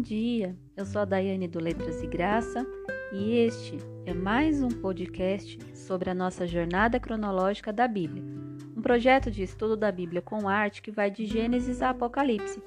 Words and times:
dia, 0.00 0.56
eu 0.76 0.86
sou 0.86 1.02
a 1.02 1.04
Daiane 1.04 1.46
do 1.46 1.60
Letras 1.60 2.02
e 2.02 2.06
Graça 2.06 2.66
e 3.12 3.36
este 3.36 3.76
é 4.06 4.14
mais 4.14 4.62
um 4.62 4.68
podcast 4.68 5.58
sobre 5.74 6.08
a 6.08 6.14
nossa 6.14 6.46
jornada 6.46 6.98
cronológica 6.98 7.70
da 7.70 7.86
Bíblia, 7.86 8.24
um 8.74 8.80
projeto 8.80 9.30
de 9.30 9.42
estudo 9.42 9.76
da 9.76 9.92
Bíblia 9.92 10.22
com 10.22 10.48
arte 10.48 10.80
que 10.80 10.90
vai 10.90 11.10
de 11.10 11.26
Gênesis 11.26 11.82
a 11.82 11.90
Apocalipse. 11.90 12.62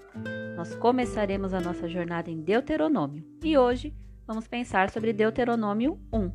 Nós 0.56 0.76
começaremos 0.76 1.56
a 1.56 1.60
nossa 1.60 1.88
jornada 1.88 2.30
em 2.30 2.40
Deuteronômio 2.40 3.26
e 3.44 3.58
hoje 3.58 3.96
vamos 4.28 4.48
pensar 4.48 4.92
sobre 4.92 5.12
Deuteronômio 5.12 6.00
1. 6.14 6.32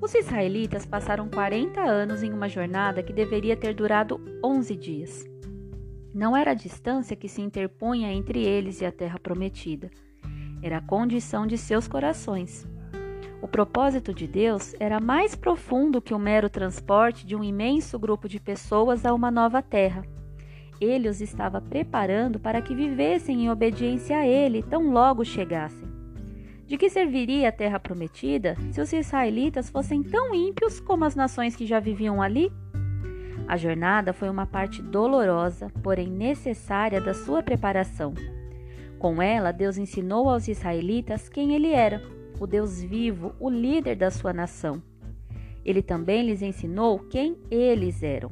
Os 0.00 0.14
israelitas 0.14 0.86
passaram 0.86 1.28
40 1.28 1.80
anos 1.80 2.22
em 2.22 2.32
uma 2.32 2.48
jornada 2.48 3.02
que 3.02 3.12
deveria 3.12 3.56
ter 3.56 3.74
durado 3.74 4.20
11 4.42 4.76
dias. 4.76 5.33
Não 6.14 6.36
era 6.36 6.52
a 6.52 6.54
distância 6.54 7.16
que 7.16 7.28
se 7.28 7.42
interpunha 7.42 8.12
entre 8.12 8.40
eles 8.40 8.80
e 8.80 8.86
a 8.86 8.92
terra 8.92 9.18
prometida, 9.18 9.90
era 10.62 10.78
a 10.78 10.80
condição 10.80 11.44
de 11.44 11.58
seus 11.58 11.88
corações. 11.88 12.66
O 13.42 13.48
propósito 13.48 14.14
de 14.14 14.26
Deus 14.26 14.74
era 14.78 15.00
mais 15.00 15.34
profundo 15.34 16.00
que 16.00 16.14
o 16.14 16.18
mero 16.18 16.48
transporte 16.48 17.26
de 17.26 17.34
um 17.34 17.42
imenso 17.42 17.98
grupo 17.98 18.28
de 18.28 18.38
pessoas 18.38 19.04
a 19.04 19.12
uma 19.12 19.30
nova 19.30 19.60
terra. 19.60 20.02
Ele 20.80 21.08
os 21.08 21.20
estava 21.20 21.60
preparando 21.60 22.38
para 22.38 22.62
que 22.62 22.74
vivessem 22.74 23.44
em 23.44 23.50
obediência 23.50 24.16
a 24.16 24.26
Ele 24.26 24.62
tão 24.62 24.92
logo 24.92 25.24
chegassem. 25.24 25.88
De 26.64 26.78
que 26.78 26.88
serviria 26.88 27.48
a 27.48 27.52
terra 27.52 27.78
prometida 27.78 28.56
se 28.70 28.80
os 28.80 28.92
israelitas 28.92 29.68
fossem 29.68 30.02
tão 30.02 30.32
ímpios 30.32 30.78
como 30.80 31.04
as 31.04 31.14
nações 31.16 31.54
que 31.56 31.66
já 31.66 31.80
viviam 31.80 32.22
ali? 32.22 32.50
A 33.46 33.56
jornada 33.56 34.12
foi 34.12 34.30
uma 34.30 34.46
parte 34.46 34.80
dolorosa, 34.80 35.70
porém 35.82 36.08
necessária 36.08 37.00
da 37.00 37.12
sua 37.12 37.42
preparação. 37.42 38.14
Com 38.98 39.20
ela, 39.20 39.52
Deus 39.52 39.76
ensinou 39.76 40.30
aos 40.30 40.48
israelitas 40.48 41.28
quem 41.28 41.54
ele 41.54 41.70
era, 41.70 42.02
o 42.40 42.46
Deus 42.46 42.82
vivo, 42.82 43.34
o 43.38 43.50
líder 43.50 43.96
da 43.96 44.10
sua 44.10 44.32
nação. 44.32 44.82
Ele 45.62 45.82
também 45.82 46.24
lhes 46.26 46.40
ensinou 46.40 46.98
quem 46.98 47.36
eles 47.50 48.02
eram. 48.02 48.30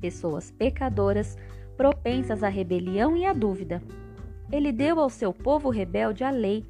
Pessoas 0.00 0.50
pecadoras, 0.50 1.36
propensas 1.76 2.42
à 2.42 2.48
rebelião 2.48 3.16
e 3.16 3.24
à 3.24 3.32
dúvida. 3.32 3.82
Ele 4.52 4.70
deu 4.70 5.00
ao 5.00 5.08
seu 5.08 5.32
povo 5.32 5.70
rebelde 5.70 6.24
a 6.24 6.30
lei, 6.30 6.64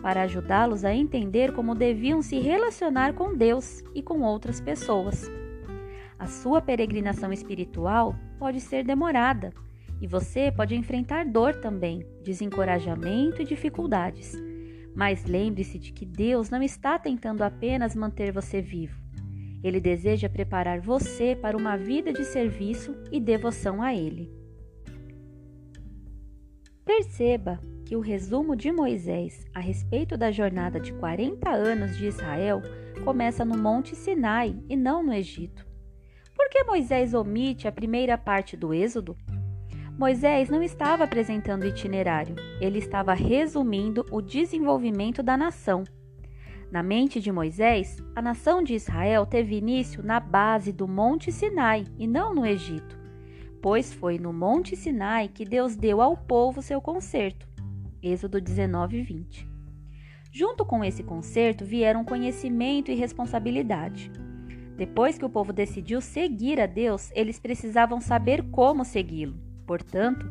para 0.00 0.22
ajudá-los 0.22 0.84
a 0.84 0.94
entender 0.94 1.52
como 1.52 1.74
deviam 1.74 2.22
se 2.22 2.38
relacionar 2.38 3.12
com 3.12 3.34
Deus 3.34 3.82
e 3.94 4.02
com 4.02 4.22
outras 4.22 4.60
pessoas. 4.60 5.30
A 6.18 6.26
sua 6.26 6.62
peregrinação 6.62 7.32
espiritual 7.32 8.14
pode 8.38 8.60
ser 8.60 8.84
demorada 8.84 9.52
e 10.00 10.06
você 10.06 10.50
pode 10.50 10.74
enfrentar 10.74 11.26
dor 11.26 11.56
também, 11.56 12.06
desencorajamento 12.22 13.42
e 13.42 13.44
dificuldades. 13.44 14.34
Mas 14.94 15.24
lembre-se 15.24 15.78
de 15.78 15.92
que 15.92 16.06
Deus 16.06 16.48
não 16.48 16.62
está 16.62 16.98
tentando 16.98 17.42
apenas 17.42 17.94
manter 17.94 18.32
você 18.32 18.62
vivo. 18.62 18.98
Ele 19.62 19.80
deseja 19.80 20.28
preparar 20.28 20.80
você 20.80 21.36
para 21.36 21.56
uma 21.56 21.76
vida 21.76 22.12
de 22.12 22.24
serviço 22.24 22.96
e 23.10 23.20
devoção 23.20 23.82
a 23.82 23.94
Ele. 23.94 24.32
Perceba 26.84 27.58
que 27.84 27.96
o 27.96 28.00
resumo 28.00 28.56
de 28.56 28.70
Moisés 28.70 29.44
a 29.54 29.60
respeito 29.60 30.16
da 30.16 30.30
jornada 30.30 30.78
de 30.78 30.92
40 30.94 31.50
anos 31.50 31.96
de 31.96 32.06
Israel 32.06 32.62
começa 33.04 33.44
no 33.44 33.58
Monte 33.58 33.94
Sinai 33.94 34.56
e 34.68 34.76
não 34.76 35.02
no 35.02 35.12
Egito. 35.12 35.65
Por 36.46 36.50
que 36.50 36.62
Moisés 36.62 37.12
omite 37.12 37.66
a 37.66 37.72
primeira 37.72 38.16
parte 38.16 38.56
do 38.56 38.72
Êxodo? 38.72 39.16
Moisés 39.98 40.48
não 40.48 40.62
estava 40.62 41.02
apresentando 41.02 41.64
o 41.64 41.66
itinerário, 41.66 42.36
ele 42.60 42.78
estava 42.78 43.14
resumindo 43.14 44.06
o 44.12 44.22
desenvolvimento 44.22 45.24
da 45.24 45.36
nação. 45.36 45.82
Na 46.70 46.84
mente 46.84 47.20
de 47.20 47.32
Moisés, 47.32 47.96
a 48.14 48.22
nação 48.22 48.62
de 48.62 48.74
Israel 48.74 49.26
teve 49.26 49.56
início 49.56 50.04
na 50.04 50.20
base 50.20 50.70
do 50.70 50.86
Monte 50.86 51.32
Sinai 51.32 51.82
e 51.98 52.06
não 52.06 52.32
no 52.32 52.46
Egito, 52.46 52.96
pois 53.60 53.92
foi 53.92 54.16
no 54.16 54.32
Monte 54.32 54.76
Sinai 54.76 55.26
que 55.26 55.44
Deus 55.44 55.74
deu 55.74 56.00
ao 56.00 56.16
povo 56.16 56.62
seu 56.62 56.80
concerto. 56.80 57.48
Êxodo 58.00 58.40
19, 58.40 59.02
20. 59.02 59.48
Junto 60.30 60.64
com 60.64 60.84
esse 60.84 61.02
concerto 61.02 61.64
vieram 61.64 62.04
conhecimento 62.04 62.92
e 62.92 62.94
responsabilidade. 62.94 64.12
Depois 64.76 65.16
que 65.16 65.24
o 65.24 65.30
povo 65.30 65.52
decidiu 65.52 66.00
seguir 66.02 66.60
a 66.60 66.66
Deus, 66.66 67.10
eles 67.14 67.38
precisavam 67.40 68.00
saber 68.00 68.42
como 68.50 68.84
segui-lo. 68.84 69.36
Portanto, 69.66 70.30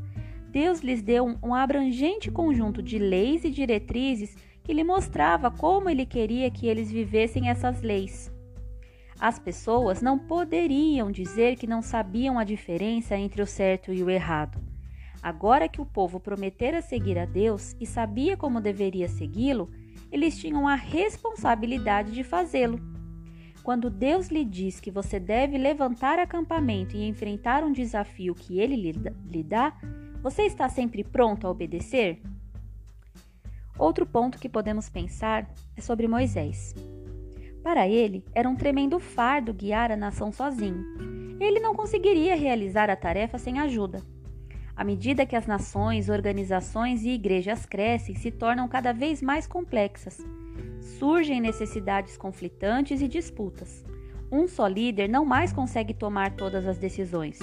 Deus 0.50 0.82
lhes 0.82 1.02
deu 1.02 1.26
um, 1.44 1.54
abrangente 1.54 2.32
conjunto 2.32 2.82
de 2.82 3.00
leis 3.00 3.44
e 3.44 3.50
diretrizes 3.50 4.38
que 4.64 4.72
lhe 4.72 4.84
mostrava 4.84 5.50
como 5.52 5.90
ele 5.90 6.06
queria 6.06 6.50
que 6.50 6.68
eles 6.68 6.92
vivessem 6.92 7.50
essas 7.50 7.82
leis. 7.82 8.32
As 9.20 9.40
pessoas 9.40 10.02
não 10.02 10.20
poderiam 10.20 11.12
dizer 11.12 11.56
que 11.56 11.68
não 11.68 11.82
sabiam 11.82 12.38
a 12.38 12.44
diferença 12.44 13.18
entre 13.18 13.42
o 13.42 13.48
certo 13.48 13.92
e 13.92 14.04
o 14.04 14.10
errado. 14.10 14.60
Agora 15.24 15.68
que 15.68 15.82
o 15.82 15.86
povo 15.86 16.20
prometera 16.20 16.82
seguir 16.82 17.18
a 17.18 17.26
Deus 17.26 17.76
e 17.80 17.86
sabia 17.86 18.38
como 18.38 18.62
deveria 18.62 19.08
segui-lo, 19.08 19.72
eles 20.12 20.38
tinham 20.38 20.68
a 20.68 20.76
responsabilidade 20.76 22.12
de 22.12 22.24
fazê-lo. 22.24 22.95
Quando 23.66 23.90
Deus 23.90 24.28
lhe 24.28 24.46
diz 24.46 24.80
que 24.80 24.92
você 24.92 25.20
deve 25.20 25.58
levantar 25.58 26.20
acampamento 26.20 26.96
e 26.96 27.08
enfrentar 27.08 27.64
um 27.64 27.72
desafio 27.72 28.36
que 28.36 28.60
ele 28.60 28.92
lhe 29.28 29.44
dá, 29.44 29.76
você 30.22 30.44
está 30.44 30.70
sempre 30.70 31.04
pronto 31.04 31.48
a 31.48 31.50
obedecer? 31.50 32.22
Outro 33.76 34.06
ponto 34.06 34.38
que 34.38 34.48
podemos 34.48 34.88
pensar 34.88 35.50
é 35.76 35.82
sobre 35.82 36.08
Moisés. 36.08 36.76
Para 37.64 37.88
ele, 37.88 38.24
era 38.36 38.48
um 38.48 38.56
tremendo 38.56 39.00
fardo 39.00 39.52
guiar 39.52 39.92
a 39.92 39.98
nação 39.98 40.32
sozinho. 40.32 40.86
Ele 41.40 41.60
não 41.60 41.74
conseguiria 41.74 42.36
realizar 42.36 42.92
a 42.92 42.96
tarefa 42.96 43.40
sem 43.40 43.58
ajuda. 43.58 44.00
À 44.76 44.84
medida 44.84 45.26
que 45.26 45.36
as 45.36 45.48
nações, 45.48 46.10
organizações 46.10 47.04
e 47.04 47.10
igrejas 47.10 47.66
crescem, 47.66 48.16
se 48.16 48.30
tornam 48.32 48.68
cada 48.68 48.92
vez 48.92 49.22
mais 49.22 49.48
complexas 49.48 50.20
surgem 50.86 51.42
necessidades 51.42 52.18
conflitantes 52.18 53.02
e 53.02 53.08
disputas. 53.08 53.84
Um 54.32 54.48
só 54.48 54.68
líder 54.68 55.08
não 55.08 55.26
mais 55.26 55.52
consegue 55.52 55.94
tomar 55.94 56.32
todas 56.32 56.68
as 56.68 56.78
decisões. 56.78 57.40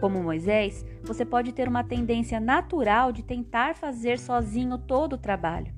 Como 0.00 0.22
Moisés, 0.22 0.84
você 1.02 1.24
pode 1.24 1.52
ter 1.52 1.68
uma 1.68 1.82
tendência 1.82 2.38
natural 2.38 3.12
de 3.12 3.22
tentar 3.22 3.74
fazer 3.74 4.18
sozinho 4.18 4.76
todo 4.76 5.14
o 5.14 5.18
trabalho. 5.18 5.72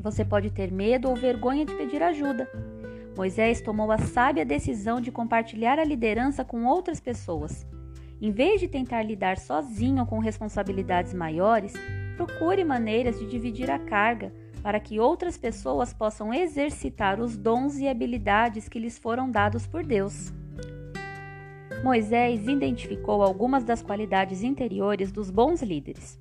Você 0.00 0.24
pode 0.24 0.50
ter 0.50 0.72
medo 0.72 1.08
ou 1.08 1.16
vergonha 1.16 1.64
de 1.64 1.74
pedir 1.74 2.02
ajuda. 2.02 2.48
Moisés 3.16 3.60
tomou 3.60 3.90
a 3.90 3.98
sábia 3.98 4.44
decisão 4.44 5.00
de 5.00 5.10
compartilhar 5.10 5.78
a 5.78 5.84
liderança 5.84 6.44
com 6.44 6.64
outras 6.64 7.00
pessoas. 7.00 7.66
Em 8.20 8.30
vez 8.30 8.60
de 8.60 8.68
tentar 8.68 9.02
lidar 9.02 9.36
sozinho 9.36 10.06
com 10.06 10.18
responsabilidades 10.18 11.12
maiores, 11.12 11.74
procure 12.16 12.64
maneiras 12.64 13.18
de 13.18 13.26
dividir 13.26 13.70
a 13.70 13.78
carga 13.78 14.32
para 14.62 14.80
que 14.80 14.98
outras 14.98 15.36
pessoas 15.36 15.92
possam 15.92 16.32
exercitar 16.32 17.20
os 17.20 17.36
dons 17.36 17.78
e 17.78 17.86
habilidades 17.86 18.68
que 18.68 18.78
lhes 18.78 18.98
foram 18.98 19.30
dados 19.30 19.66
por 19.66 19.84
Deus. 19.84 20.32
Moisés 21.84 22.48
identificou 22.48 23.22
algumas 23.22 23.62
das 23.64 23.82
qualidades 23.82 24.42
interiores 24.42 25.12
dos 25.12 25.30
bons 25.30 25.62
líderes: 25.62 26.18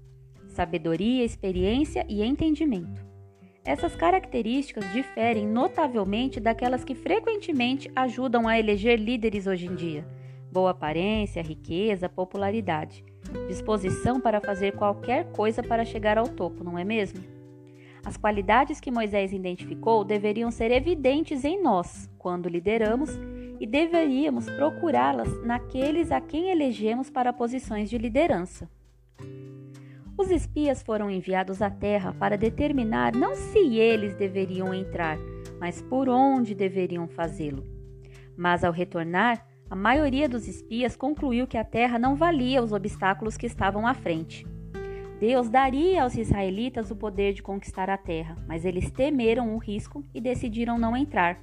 sabedoria, 0.50 1.24
experiência 1.24 2.06
e 2.10 2.22
entendimento. 2.22 3.06
Essas 3.64 3.96
características 3.96 4.92
diferem 4.92 5.48
notavelmente 5.48 6.40
daquelas 6.40 6.84
que 6.84 6.94
frequentemente 6.94 7.90
ajudam 7.96 8.48
a 8.48 8.60
eleger 8.60 9.00
líderes 9.00 9.48
hoje 9.48 9.66
em 9.66 9.74
dia: 9.74 10.06
boa 10.56 10.72
aparência, 10.72 11.42
riqueza, 11.42 12.08
popularidade, 12.08 13.04
disposição 13.50 14.22
para 14.22 14.40
fazer 14.40 14.72
qualquer 14.72 15.30
coisa 15.34 15.62
para 15.62 15.84
chegar 15.84 16.18
ao 16.18 16.30
topo, 16.30 16.64
não 16.64 16.80
é 16.80 16.86
mesmo? 16.86 17.22
As 18.06 18.16
qualidades 18.16 18.80
que 18.80 18.90
Moisés 18.90 19.34
identificou 19.34 20.06
deveriam 20.06 20.50
ser 20.50 20.72
evidentes 20.72 21.44
em 21.44 21.62
nós 21.62 22.10
quando 22.18 22.48
lideramos 22.48 23.10
e 23.60 23.68
deveríamos 23.68 24.50
procurá-las 24.52 25.28
naqueles 25.44 26.10
a 26.10 26.22
quem 26.22 26.50
elegemos 26.50 27.10
para 27.10 27.34
posições 27.34 27.90
de 27.90 27.98
liderança. 27.98 28.70
Os 30.18 30.32
espias 30.32 30.82
foram 30.82 31.12
enviados 31.12 31.62
à 31.62 31.70
terra 31.70 32.16
para 32.18 32.38
determinar 32.38 33.14
não 33.14 33.36
se 33.36 33.78
eles 33.78 34.16
deveriam 34.16 34.74
entrar, 34.74 35.18
mas 35.60 35.82
por 35.82 36.08
onde 36.08 36.56
deveriam 36.56 37.10
fazê-lo. 37.10 37.66
Mas 38.38 38.64
ao 38.64 38.72
retornar, 38.72 39.46
a 39.70 39.76
maioria 39.76 40.30
dos 40.30 40.48
espias 40.48 40.96
concluiu 40.96 41.48
que 41.48 41.58
a 41.58 41.64
terra 41.64 41.98
não 41.98 42.16
valia 42.16 42.62
os 42.62 42.72
obstáculos 42.72 43.36
que 43.36 43.48
estavam 43.48 43.88
à 43.88 43.94
frente. 43.94 44.46
Deus 45.20 45.50
daria 45.50 46.04
aos 46.04 46.16
israelitas 46.16 46.92
o 46.92 46.96
poder 46.96 47.34
de 47.34 47.42
conquistar 47.42 47.90
a 47.90 47.98
terra, 47.98 48.36
mas 48.48 48.64
eles 48.64 48.92
temeram 48.92 49.56
o 49.56 49.58
risco 49.58 50.06
e 50.14 50.22
decidiram 50.22 50.78
não 50.78 50.96
entrar. 50.96 51.40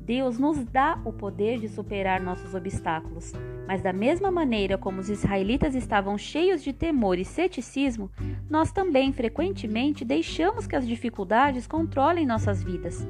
Deus 0.00 0.38
nos 0.38 0.64
dá 0.64 1.00
o 1.04 1.12
poder 1.12 1.58
de 1.58 1.68
superar 1.68 2.20
nossos 2.20 2.54
obstáculos, 2.54 3.32
mas 3.66 3.82
da 3.82 3.92
mesma 3.92 4.30
maneira 4.30 4.78
como 4.78 5.00
os 5.00 5.08
israelitas 5.08 5.74
estavam 5.74 6.16
cheios 6.16 6.62
de 6.62 6.72
temor 6.72 7.18
e 7.18 7.24
ceticismo, 7.24 8.10
nós 8.48 8.72
também 8.72 9.12
frequentemente 9.12 10.04
deixamos 10.04 10.66
que 10.66 10.76
as 10.76 10.86
dificuldades 10.86 11.66
controlem 11.66 12.24
nossas 12.24 12.62
vidas. 12.62 13.06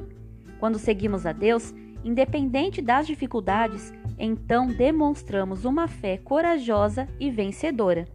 Quando 0.59 0.79
seguimos 0.79 1.27
a 1.27 1.33
Deus, 1.33 1.75
independente 2.03 2.81
das 2.81 3.07
dificuldades, 3.07 3.93
então 4.19 4.67
demonstramos 4.67 5.65
uma 5.65 5.89
fé 5.89 6.17
corajosa 6.17 7.09
e 7.21 7.31
vencedora. 7.31 8.07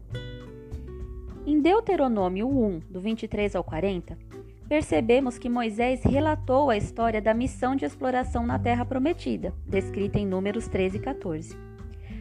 Em 1.45 1.59
Deuteronômio 1.59 2.48
1, 2.48 2.81
do 2.89 3.01
23 3.01 3.56
ao 3.56 3.63
40, 3.63 4.18
percebemos 4.68 5.38
que 5.38 5.50
Moisés 5.50 6.01
relatou 6.03 6.69
a 6.69 6.77
história 6.77 7.21
da 7.21 7.33
missão 7.33 7.75
de 7.75 7.83
exploração 7.83 8.45
na 8.45 8.57
Terra 8.57 8.86
Prometida, 8.86 9.53
descrita 9.68 10.19
em 10.19 10.25
Números 10.25 10.68
13 10.68 10.98
e 10.98 11.00
14. 11.00 11.57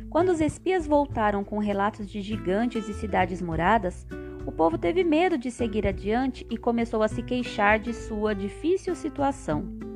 Quando 0.09 0.31
os 0.31 0.41
espias 0.41 0.87
voltaram 0.87 1.44
com 1.44 1.59
relatos 1.59 2.11
de 2.11 2.21
gigantes 2.21 2.88
e 2.88 2.94
cidades 2.94 3.41
moradas, 3.41 4.06
o 4.44 4.50
povo 4.50 4.76
teve 4.76 5.05
medo 5.05 5.38
de 5.38 5.50
seguir 5.50 5.87
adiante 5.87 6.47
e 6.50 6.56
começou 6.56 7.03
a 7.03 7.09
se 7.09 7.23
queixar 7.23 7.79
de 7.79 7.93
sua 7.93 8.35
difícil 8.35 8.94
situação. 8.94 9.89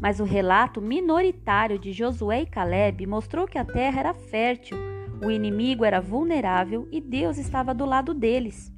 Mas 0.00 0.20
o 0.20 0.24
relato 0.24 0.80
minoritário 0.80 1.78
de 1.78 1.92
Josué 1.92 2.42
e 2.42 2.46
Caleb 2.46 3.06
mostrou 3.06 3.46
que 3.46 3.58
a 3.58 3.64
terra 3.64 4.00
era 4.00 4.14
fértil, 4.14 4.76
o 5.24 5.30
inimigo 5.30 5.84
era 5.84 6.00
vulnerável 6.00 6.86
e 6.92 7.00
Deus 7.00 7.38
estava 7.38 7.74
do 7.74 7.84
lado 7.84 8.12
deles. 8.12 8.72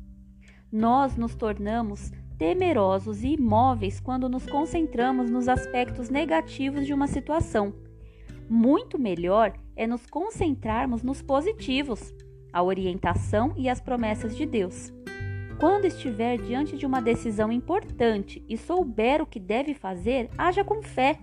Nós 0.71 1.17
nos 1.17 1.35
tornamos 1.35 2.13
temerosos 2.39 3.25
e 3.25 3.31
imóveis 3.31 3.99
quando 3.99 4.29
nos 4.29 4.47
concentramos 4.47 5.29
nos 5.31 5.49
aspectos 5.49 6.09
negativos 6.09 6.87
de 6.87 6.95
uma 6.95 7.09
situação. 7.09 7.75
Muito 8.49 8.99
melhor 8.99 9.53
é 9.75 9.87
nos 9.87 10.07
concentrarmos 10.07 11.03
nos 11.03 11.21
positivos, 11.21 12.15
a 12.53 12.63
orientação 12.63 13.53
e 13.57 13.69
as 13.69 13.81
promessas 13.81 14.37
de 14.37 14.47
Deus. 14.47 14.93
Quando 15.59 15.87
estiver 15.87 16.41
diante 16.41 16.77
de 16.77 16.87
uma 16.87 17.03
decisão 17.03 17.51
importante 17.51 18.45
e 18.49 18.57
souber 18.57 19.21
o 19.21 19.27
que 19.27 19.41
deve 19.41 19.75
fazer, 19.75 20.31
haja 20.39 20.63
com 20.63 20.81
fé. 20.81 21.19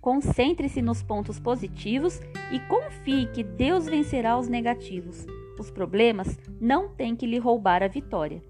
Concentre-se 0.00 0.80
nos 0.80 1.02
pontos 1.02 1.40
positivos 1.40 2.20
e 2.52 2.60
confie 2.60 3.26
que 3.26 3.42
Deus 3.42 3.86
vencerá 3.86 4.38
os 4.38 4.46
negativos. 4.46 5.26
Os 5.58 5.68
problemas 5.68 6.38
não 6.60 6.90
têm 6.90 7.16
que 7.16 7.26
lhe 7.26 7.38
roubar 7.38 7.82
a 7.82 7.88
vitória. 7.88 8.40